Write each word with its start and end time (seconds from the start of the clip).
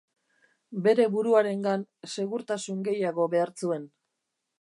Bere 0.85 1.03
buruarengan 1.15 1.83
segurtasun 2.13 2.81
gehiago 2.89 3.29
behar 3.35 3.53
zuen. 3.65 3.87